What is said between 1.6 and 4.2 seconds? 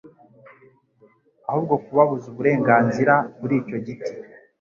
kubabuza uburenganzira kuri icyo giti